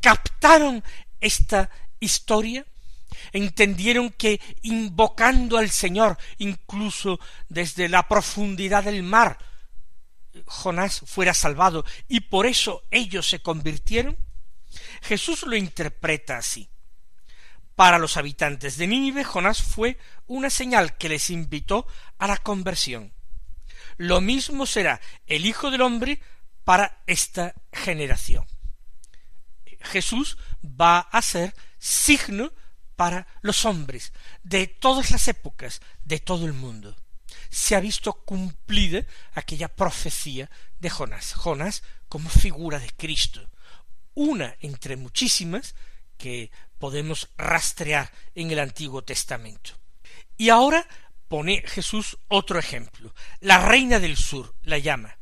captaron 0.00 0.82
esta 1.20 1.70
historia, 2.00 2.66
entendieron 3.32 4.10
que 4.10 4.40
invocando 4.62 5.58
al 5.58 5.70
Señor, 5.70 6.18
incluso 6.38 7.18
desde 7.48 7.88
la 7.88 8.08
profundidad 8.08 8.84
del 8.84 9.02
mar, 9.02 9.38
Jonás 10.46 11.00
fuera 11.06 11.34
salvado 11.34 11.84
y 12.06 12.20
por 12.20 12.46
eso 12.46 12.84
ellos 12.90 13.28
se 13.28 13.40
convirtieron? 13.40 14.16
Jesús 15.02 15.42
lo 15.44 15.56
interpreta 15.56 16.38
así. 16.38 16.68
Para 17.74 17.98
los 17.98 18.16
habitantes 18.16 18.76
de 18.76 18.86
Nínive, 18.86 19.24
Jonás 19.24 19.62
fue 19.62 19.98
una 20.26 20.50
señal 20.50 20.96
que 20.96 21.08
les 21.08 21.30
invitó 21.30 21.86
a 22.18 22.26
la 22.26 22.36
conversión. 22.36 23.12
Lo 23.96 24.20
mismo 24.20 24.66
será 24.66 25.00
el 25.26 25.46
Hijo 25.46 25.70
del 25.70 25.82
Hombre 25.82 26.20
para 26.64 27.02
esta 27.06 27.54
generación. 27.72 28.44
Jesús 29.80 30.38
va 30.64 30.98
a 30.98 31.22
ser 31.22 31.54
signo 31.78 32.52
para 32.98 33.28
los 33.42 33.64
hombres 33.64 34.12
de 34.42 34.66
todas 34.66 35.12
las 35.12 35.28
épocas, 35.28 35.80
de 36.04 36.18
todo 36.18 36.46
el 36.46 36.52
mundo. 36.52 36.96
Se 37.48 37.76
ha 37.76 37.80
visto 37.80 38.12
cumplida 38.12 39.06
aquella 39.34 39.68
profecía 39.68 40.50
de 40.80 40.90
Jonás. 40.90 41.32
Jonás 41.34 41.84
como 42.08 42.28
figura 42.28 42.80
de 42.80 42.90
Cristo, 42.90 43.48
una 44.14 44.56
entre 44.62 44.96
muchísimas 44.96 45.76
que 46.16 46.50
podemos 46.80 47.28
rastrear 47.36 48.10
en 48.34 48.50
el 48.50 48.58
Antiguo 48.58 49.02
Testamento. 49.04 49.78
Y 50.36 50.48
ahora 50.48 50.84
pone 51.28 51.62
Jesús 51.68 52.18
otro 52.26 52.58
ejemplo. 52.58 53.14
La 53.38 53.58
reina 53.64 54.00
del 54.00 54.16
sur 54.16 54.56
la 54.64 54.78
llama. 54.78 55.18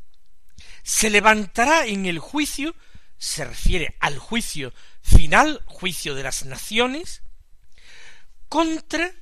Se 0.83 1.11
levantará 1.11 1.85
en 1.85 2.07
el 2.07 2.21
juicio, 2.21 2.75
se 3.19 3.45
refiere 3.45 3.99
al 4.01 4.19
juicio 4.19 4.73
final, 5.03 5.63
juicio 5.67 6.15
de 6.15 6.23
las 6.23 6.47
naciones, 6.47 7.21
contra 8.49 9.13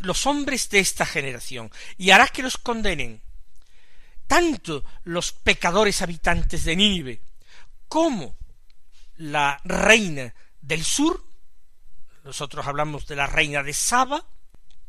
los 0.00 0.26
hombres 0.26 0.68
de 0.70 0.80
esta 0.80 1.06
generación, 1.06 1.70
y 1.96 2.10
hará 2.10 2.28
que 2.28 2.42
los 2.42 2.58
condenen. 2.58 3.22
Tanto 4.26 4.84
los 5.04 5.32
pecadores 5.32 6.02
habitantes 6.02 6.64
de 6.64 6.76
Nínive 6.76 7.20
como 7.88 8.36
la 9.16 9.60
reina 9.64 10.34
del 10.60 10.84
sur, 10.84 11.24
nosotros 12.24 12.66
hablamos 12.66 13.06
de 13.06 13.16
la 13.16 13.26
reina 13.26 13.62
de 13.62 13.74
Saba, 13.74 14.24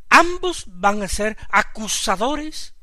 ambos 0.09 0.65
van 0.67 1.03
a 1.03 1.07
ser 1.07 1.37
acusadores 1.49 2.74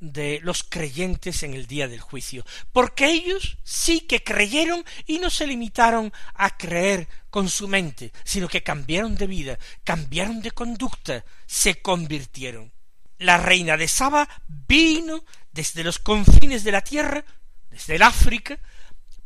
de 0.00 0.40
los 0.42 0.62
creyentes 0.62 1.42
en 1.42 1.54
el 1.54 1.66
día 1.66 1.88
del 1.88 2.00
juicio, 2.00 2.44
porque 2.72 3.06
ellos 3.06 3.58
sí 3.64 4.00
que 4.00 4.22
creyeron 4.22 4.84
y 5.06 5.18
no 5.18 5.30
se 5.30 5.46
limitaron 5.46 6.12
a 6.34 6.56
creer 6.56 7.08
con 7.30 7.48
su 7.48 7.68
mente, 7.68 8.12
sino 8.24 8.48
que 8.48 8.62
cambiaron 8.62 9.16
de 9.16 9.26
vida, 9.26 9.58
cambiaron 9.84 10.42
de 10.42 10.50
conducta, 10.50 11.24
se 11.46 11.80
convirtieron. 11.80 12.72
La 13.18 13.38
reina 13.38 13.76
de 13.76 13.88
Saba 13.88 14.28
vino 14.46 15.24
desde 15.52 15.82
los 15.82 15.98
confines 15.98 16.64
de 16.64 16.72
la 16.72 16.82
tierra, 16.82 17.24
desde 17.70 17.96
el 17.96 18.02
África, 18.02 18.58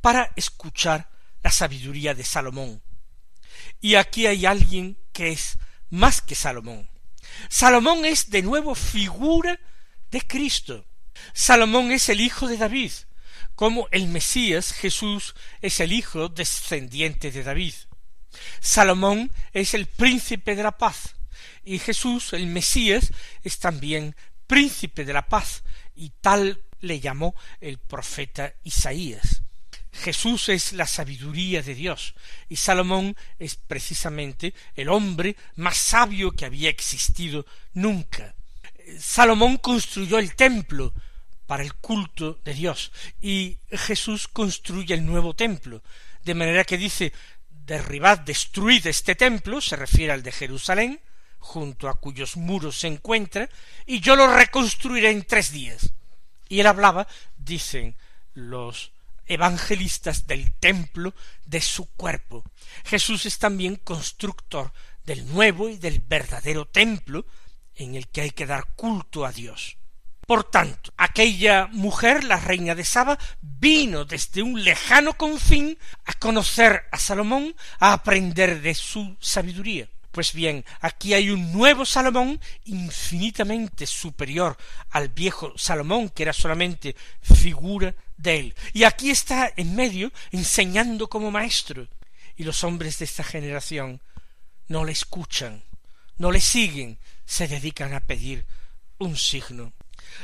para 0.01 0.33
escuchar 0.37 1.11
la 1.43 1.51
sabiduría 1.51 2.15
de 2.15 2.25
Salomón. 2.25 2.83
Y 3.81 3.97
aquí 3.97 4.27
hay 4.27 4.47
alguien 4.47 4.97
que 5.13 5.33
es 5.33 5.59
más 5.91 6.21
que 6.21 6.35
Salomón. 6.35 6.89
Salomón 7.49 8.05
es 8.05 8.31
de 8.31 8.43
nuevo 8.43 8.75
figura 8.75 9.59
de 10.11 10.21
Cristo. 10.23 10.87
Salomón 11.33 11.93
es 11.93 12.09
el 12.09 12.21
hijo 12.21 12.49
de 12.49 12.57
David, 12.57 12.93
como 13.55 13.89
el 13.91 14.09
Mesías 14.09 14.73
Jesús 14.73 15.35
es 15.61 15.81
el 15.81 15.93
hijo 15.93 16.29
descendiente 16.29 17.31
de 17.31 17.43
David. 17.43 17.75
Salomón 18.61 19.31
es 19.53 19.75
el 19.75 19.87
príncipe 19.87 20.55
de 20.55 20.63
la 20.63 20.77
paz, 20.79 21.17
y 21.65 21.79
Jesús, 21.79 22.33
el 22.33 22.47
Mesías, 22.47 23.13
es 23.43 23.59
también 23.59 24.17
príncipe 24.47 25.05
de 25.05 25.13
la 25.13 25.27
paz, 25.27 25.63
y 25.95 26.11
tal 26.21 26.63
le 26.81 27.01
llamó 27.01 27.35
el 27.61 27.79
profeta 27.79 28.55
Isaías. 28.65 29.43
Jesús 29.93 30.49
es 30.49 30.73
la 30.73 30.87
sabiduría 30.87 31.63
de 31.63 31.75
Dios 31.75 32.15
y 32.49 32.57
Salomón 32.57 33.17
es 33.39 33.57
precisamente 33.57 34.55
el 34.77 34.89
hombre 34.89 35.37
más 35.57 35.77
sabio 35.77 36.31
que 36.31 36.45
había 36.45 36.71
existido 36.71 37.45
nunca. 37.75 38.35
Salomón 38.99 39.59
construyó 39.59 40.19
el 40.19 40.35
templo 40.35 40.93
para 41.47 41.63
el 41.63 41.75
culto 41.75 42.39
de 42.45 42.55
Dios 42.55 42.93
y 43.21 43.59
Jesús 43.71 44.29
construye 44.29 44.95
el 44.95 45.05
nuevo 45.05 45.35
templo, 45.35 45.83
de 46.25 46.35
manera 46.35 46.65
que 46.65 46.79
dice 46.79 47.13
derribad, 47.51 48.19
destruid 48.19 48.87
este 48.87 49.15
templo, 49.15 49.61
se 49.61 49.77
refiere 49.77 50.13
al 50.13 50.23
de 50.23 50.33
Jerusalén, 50.33 51.01
junto 51.39 51.89
a 51.89 51.95
cuyos 51.95 52.37
muros 52.37 52.79
se 52.79 52.89
encuentra, 52.89 53.49
y 53.87 54.01
yo 54.01 54.17
lo 54.17 54.33
reconstruiré 54.33 55.11
en 55.11 55.25
tres 55.25 55.53
días. 55.53 55.93
Y 56.49 56.61
él 56.61 56.67
hablaba, 56.67 57.07
dicen 57.37 57.97
los 58.35 58.93
evangelistas, 59.27 60.27
del 60.27 60.53
templo 60.55 61.15
de 61.47 61.61
su 61.61 61.87
cuerpo. 61.95 62.45
Jesús 62.85 63.27
es 63.27 63.39
también 63.39 63.77
constructor 63.77 64.73
del 65.05 65.27
nuevo 65.33 65.69
y 65.69 65.77
del 65.77 66.01
verdadero 66.01 66.67
templo 66.67 67.25
en 67.81 67.95
el 67.95 68.09
que 68.09 68.21
hay 68.21 68.31
que 68.31 68.47
dar 68.47 68.75
culto 68.77 69.25
a 69.25 69.33
Dios. 69.33 69.77
Por 70.27 70.45
tanto, 70.45 70.93
aquella 70.97 71.67
mujer, 71.73 72.23
la 72.23 72.39
reina 72.39 72.77
de 72.77 72.85
Saba, 72.85 73.19
vino 73.41 74.05
desde 74.05 74.43
un 74.43 74.63
lejano 74.63 75.15
confín 75.15 75.77
a 76.05 76.13
conocer 76.13 76.85
a 76.93 76.99
Salomón, 76.99 77.57
a 77.81 77.93
aprender 77.93 78.61
de 78.61 78.75
su 78.75 79.17
sabiduría. 79.19 79.89
Pues 80.13 80.33
bien, 80.33 80.65
aquí 80.81 81.15
hay 81.15 81.31
un 81.31 81.53
nuevo 81.53 81.85
Salomón 81.85 82.41
infinitamente 82.65 83.87
superior 83.87 84.57
al 84.91 85.09
viejo 85.09 85.53
Salomón, 85.57 86.11
que 86.11 86.25
era 86.25 86.33
solamente 86.33 86.95
figura 87.23 87.95
de 88.17 88.39
él. 88.39 88.55
Y 88.73 88.85
aquí 88.85 89.11
está 89.11 89.53
en 89.57 89.75
medio 89.75 90.13
enseñando 90.31 91.09
como 91.09 91.31
maestro. 91.31 91.89
Y 92.37 92.45
los 92.45 92.63
hombres 92.65 92.99
de 92.99 93.05
esta 93.05 93.25
generación 93.25 94.01
no 94.69 94.85
le 94.85 94.93
escuchan, 94.93 95.63
no 96.21 96.31
le 96.31 96.43
siguen, 96.43 96.99
se 97.25 97.49
dedican 97.49 97.95
a 97.95 98.01
pedir 98.01 98.45
un 98.99 99.17
signo. 99.17 99.73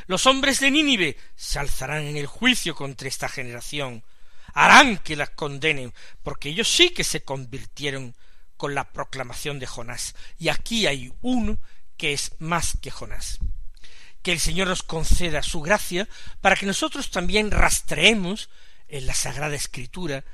Los 0.06 0.26
hombres 0.26 0.60
de 0.60 0.70
Nínive 0.70 1.16
se 1.36 1.58
alzarán 1.58 2.02
en 2.02 2.18
el 2.18 2.26
juicio 2.26 2.74
contra 2.74 3.08
esta 3.08 3.30
generación, 3.30 4.04
harán 4.52 4.98
que 4.98 5.16
la 5.16 5.26
condenen, 5.26 5.94
porque 6.22 6.50
ellos 6.50 6.68
sí 6.68 6.90
que 6.90 7.02
se 7.02 7.22
convirtieron 7.22 8.14
con 8.58 8.74
la 8.74 8.92
proclamación 8.92 9.58
de 9.58 9.66
Jonás. 9.66 10.14
Y 10.38 10.50
aquí 10.50 10.86
hay 10.86 11.14
uno 11.22 11.58
que 11.96 12.12
es 12.12 12.32
más 12.40 12.76
que 12.82 12.90
Jonás. 12.90 13.38
Que 14.22 14.32
el 14.32 14.40
Señor 14.40 14.68
nos 14.68 14.82
conceda 14.82 15.42
su 15.42 15.62
gracia 15.62 16.06
para 16.42 16.56
que 16.56 16.66
nosotros 16.66 17.10
también 17.10 17.50
rastreemos 17.50 18.50
en 18.88 19.06
la 19.06 19.14
Sagrada 19.14 19.56
Escritura 19.56 20.26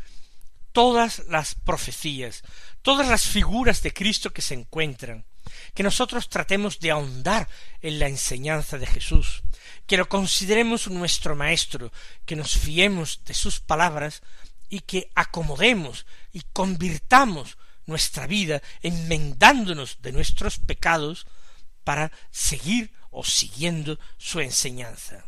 todas 0.73 1.23
las 1.29 1.55
profecías, 1.55 2.43
todas 2.83 3.07
las 3.07 3.29
figuras 3.29 3.81
de 3.85 3.93
Cristo 3.93 4.33
que 4.33 4.43
se 4.43 4.55
encuentran, 4.55 5.25
que 5.75 5.83
nosotros 5.83 6.29
tratemos 6.29 6.79
de 6.81 6.91
ahondar 6.91 7.49
en 7.81 7.99
la 7.99 8.09
enseñanza 8.09 8.79
de 8.79 8.87
Jesús, 8.87 9.43
que 9.87 9.97
lo 9.97 10.09
consideremos 10.09 10.89
nuestro 10.89 11.37
Maestro, 11.37 11.93
que 12.25 12.37
nos 12.37 12.59
fiemos 12.59 13.25
de 13.25 13.35
sus 13.35 13.61
palabras 13.61 14.23
y 14.69 14.81
que 14.81 15.11
acomodemos 15.15 16.07
y 16.33 16.43
convirtamos 16.53 17.59
nuestra 17.87 18.27
vida 18.27 18.63
enmendándonos 18.83 20.01
de 20.01 20.13
nuestros 20.13 20.59
pecados 20.59 21.27
para 21.85 22.13
seguir 22.31 22.93
o 23.11 23.25
siguiendo 23.25 23.99
su 24.19 24.41
enseñanza. 24.41 25.27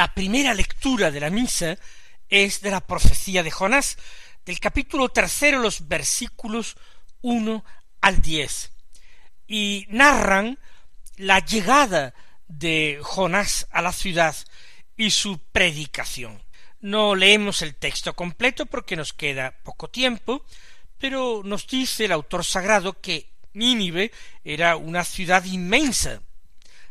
La 0.00 0.14
primera 0.14 0.54
lectura 0.54 1.10
de 1.10 1.20
la 1.20 1.28
misa 1.28 1.76
es 2.26 2.62
de 2.62 2.70
la 2.70 2.80
profecía 2.80 3.42
de 3.42 3.50
Jonás, 3.50 3.98
del 4.46 4.58
capítulo 4.58 5.10
tercero, 5.10 5.58
los 5.58 5.88
versículos 5.88 6.78
uno 7.20 7.66
al 8.00 8.22
diez, 8.22 8.72
y 9.46 9.84
narran 9.90 10.58
la 11.18 11.40
llegada 11.40 12.14
de 12.48 12.98
Jonás 13.02 13.66
a 13.72 13.82
la 13.82 13.92
ciudad 13.92 14.34
y 14.96 15.10
su 15.10 15.38
predicación. 15.52 16.42
No 16.80 17.14
leemos 17.14 17.60
el 17.60 17.74
texto 17.74 18.16
completo 18.16 18.64
porque 18.64 18.96
nos 18.96 19.12
queda 19.12 19.54
poco 19.64 19.90
tiempo, 19.90 20.46
pero 20.96 21.42
nos 21.44 21.66
dice 21.66 22.06
el 22.06 22.12
autor 22.12 22.46
sagrado 22.46 23.02
que 23.02 23.28
Nínive 23.52 24.12
era 24.44 24.76
una 24.76 25.04
ciudad 25.04 25.44
inmensa. 25.44 26.22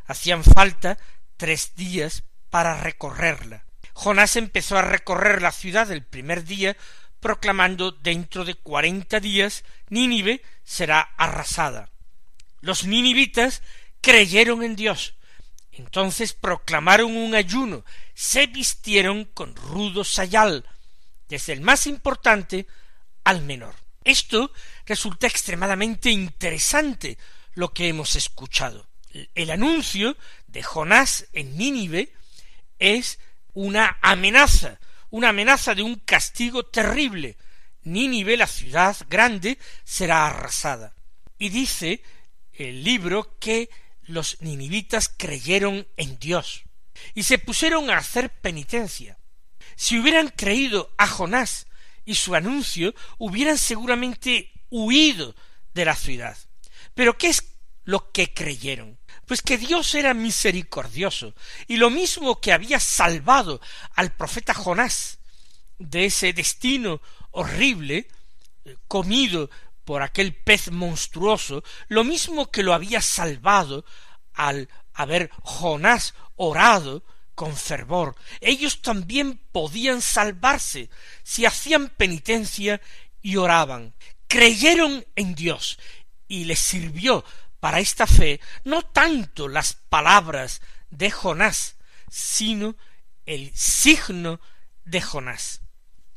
Hacían 0.05 0.43
falta 0.43 0.99
tres 1.37 1.73
días 1.75 2.23
para 2.49 2.81
recorrerla. 2.81 3.65
Jonás 3.93 4.35
empezó 4.35 4.77
a 4.77 4.81
recorrer 4.81 5.41
la 5.41 5.51
ciudad 5.51 5.91
el 5.91 6.03
primer 6.03 6.45
día 6.45 6.77
proclamando 7.19 7.91
dentro 7.91 8.45
de 8.45 8.55
cuarenta 8.55 9.19
días 9.19 9.63
Nínive 9.89 10.41
será 10.63 11.01
arrasada. 11.17 11.89
Los 12.61 12.85
ninivitas 12.85 13.61
creyeron 14.01 14.63
en 14.63 14.75
Dios. 14.75 15.15
Entonces 15.71 16.33
proclamaron 16.33 17.15
un 17.15 17.35
ayuno, 17.35 17.85
se 18.13 18.47
vistieron 18.47 19.25
con 19.25 19.55
rudo 19.55 20.03
sayal, 20.03 20.65
desde 21.27 21.53
el 21.53 21.61
más 21.61 21.87
importante 21.87 22.67
al 23.23 23.41
menor. 23.41 23.75
Esto 24.03 24.51
resulta 24.85 25.27
extremadamente 25.27 26.09
interesante 26.09 27.17
lo 27.53 27.73
que 27.73 27.87
hemos 27.87 28.15
escuchado. 28.15 28.87
El 29.35 29.51
anuncio 29.51 30.17
de 30.47 30.63
Jonás 30.63 31.27
en 31.33 31.57
Nínive 31.57 32.11
es 32.79 33.19
una 33.53 33.97
amenaza, 34.01 34.79
una 35.09 35.29
amenaza 35.29 35.75
de 35.75 35.83
un 35.83 35.95
castigo 35.95 36.65
terrible. 36.65 37.37
Nínive, 37.83 38.37
la 38.37 38.47
ciudad 38.47 38.95
grande, 39.09 39.57
será 39.83 40.27
arrasada. 40.27 40.95
Y 41.37 41.49
dice 41.49 42.01
el 42.53 42.83
libro 42.83 43.37
que 43.39 43.69
los 44.03 44.41
ninivitas 44.41 45.13
creyeron 45.15 45.87
en 45.95 46.19
Dios 46.19 46.63
y 47.13 47.23
se 47.23 47.37
pusieron 47.37 47.89
a 47.89 47.97
hacer 47.97 48.29
penitencia. 48.29 49.17
Si 49.75 49.97
hubieran 49.97 50.29
creído 50.29 50.93
a 50.97 51.07
Jonás 51.07 51.67
y 52.05 52.15
su 52.15 52.35
anuncio, 52.35 52.93
hubieran 53.17 53.57
seguramente 53.57 54.51
huido 54.69 55.35
de 55.73 55.85
la 55.85 55.95
ciudad. 55.95 56.37
Pero 56.93 57.17
¿qué 57.17 57.27
es 57.27 57.55
lo 57.85 58.11
que 58.11 58.33
creyeron? 58.33 58.98
Pues 59.29 59.43
que 59.43 59.59
Dios 59.59 59.93
era 59.93 60.15
misericordioso, 60.15 61.35
y 61.67 61.77
lo 61.77 61.91
mismo 61.91 62.41
que 62.41 62.51
había 62.51 62.79
salvado 62.79 63.61
al 63.93 64.11
profeta 64.15 64.55
Jonás 64.55 65.19
de 65.77 66.05
ese 66.05 66.33
destino 66.33 66.99
horrible, 67.29 68.07
eh, 68.65 68.75
comido 68.87 69.51
por 69.85 70.01
aquel 70.01 70.33
pez 70.33 70.71
monstruoso, 70.71 71.63
lo 71.89 72.03
mismo 72.03 72.49
que 72.49 72.63
lo 72.63 72.73
había 72.73 73.01
salvado 73.01 73.85
al 74.33 74.67
haber 74.95 75.29
Jonás 75.43 76.15
orado 76.35 77.03
con 77.35 77.55
fervor. 77.55 78.15
Ellos 78.41 78.81
también 78.81 79.39
podían 79.51 80.01
salvarse 80.01 80.89
si 81.21 81.45
hacían 81.45 81.89
penitencia 81.89 82.81
y 83.21 83.35
oraban. 83.35 83.93
Creyeron 84.27 85.05
en 85.15 85.35
Dios 85.35 85.77
y 86.27 86.45
les 86.45 86.57
sirvió 86.57 87.23
para 87.59 87.79
esta 87.79 88.07
fe 88.07 88.39
no 88.63 88.83
tanto 88.83 89.47
las 89.47 89.73
palabras 89.73 90.61
de 90.89 91.11
Jonás, 91.11 91.75
sino 92.09 92.75
el 93.25 93.51
signo 93.55 94.39
de 94.85 95.01
Jonás. 95.01 95.61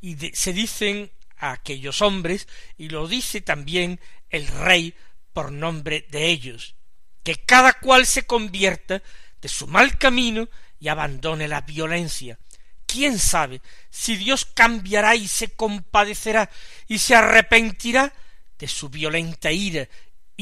Y 0.01 0.17
se 0.35 0.53
dicen 0.53 1.13
a 1.37 1.53
aquellos 1.53 2.03
hombres, 2.03 2.49
y 2.77 2.89
lo 2.89 3.07
dice 3.09 3.41
también 3.41 4.01
el 4.31 4.47
rey 4.47 4.95
por 5.33 5.53
nombre 5.53 6.07
de 6.11 6.27
ellos, 6.27 6.77
que 7.23 7.37
cada 7.37 7.75
cual 7.75 8.07
se 8.07 8.27
convierta 8.27 9.03
de 9.41 9.49
su 9.49 9.67
mal 9.67 9.99
camino 9.99 10.49
y 10.79 10.89
abandone 10.89 11.49
la 11.49 11.61
violencia. 11.63 12.39
¿Quién 12.87 13.19
sabe 13.19 13.61
si 13.91 14.17
Dios 14.17 14.45
cambiará 14.45 15.15
y 15.17 15.27
se 15.27 15.49
compadecerá 15.49 16.51
y 16.87 16.99
se 16.99 17.15
arrepentirá 17.15 18.13
de 18.59 18.69
su 18.69 18.89
violenta 18.89 19.51
ira 19.51 19.89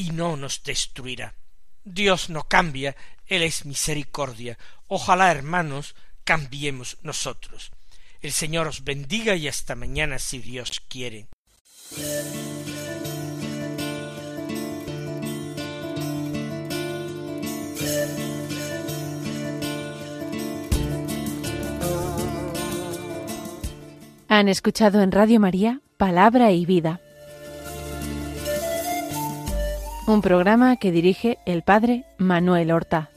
y 0.01 0.09
no 0.09 0.35
nos 0.35 0.63
destruirá. 0.63 1.35
Dios 1.83 2.31
no 2.31 2.47
cambia, 2.47 2.95
Él 3.27 3.43
es 3.43 3.65
misericordia. 3.65 4.57
Ojalá, 4.87 5.31
hermanos, 5.31 5.95
cambiemos 6.23 6.97
nosotros. 7.03 7.71
El 8.19 8.31
Señor 8.31 8.67
os 8.67 8.83
bendiga 8.83 9.35
y 9.35 9.47
hasta 9.47 9.75
mañana 9.75 10.17
si 10.17 10.39
Dios 10.39 10.81
quiere. 10.87 11.27
Han 24.29 24.47
escuchado 24.47 25.01
en 25.01 25.11
Radio 25.11 25.39
María 25.39 25.81
Palabra 25.97 26.51
y 26.51 26.65
Vida 26.65 27.01
un 30.07 30.21
programa 30.21 30.77
que 30.77 30.91
dirige 30.91 31.37
el 31.45 31.61
padre 31.61 32.05
Manuel 32.17 32.71
Horta. 32.71 33.10